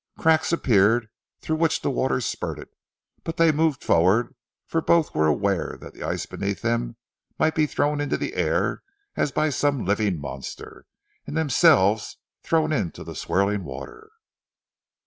Cracks 0.17 0.51
appeared 0.51 1.09
through 1.41 1.57
which 1.57 1.83
the 1.83 1.91
water 1.91 2.19
spurted, 2.21 2.69
but 3.23 3.37
they 3.37 3.51
moved 3.51 3.83
forward, 3.83 4.33
for 4.65 4.81
both 4.81 5.13
were 5.13 5.27
aware 5.27 5.77
that 5.79 5.93
the 5.93 6.01
ice 6.01 6.25
beneath 6.25 6.63
them 6.63 6.95
might 7.37 7.53
be 7.53 7.67
thrown 7.67 8.01
into 8.01 8.17
the 8.17 8.33
air 8.33 8.81
as 9.15 9.31
by 9.31 9.51
some 9.51 9.85
living 9.85 10.19
monster 10.19 10.87
and 11.27 11.37
themselves 11.37 12.17
thrown 12.41 12.71
into 12.73 13.03
the 13.03 13.13
swirling 13.13 13.63
water. 13.63 14.09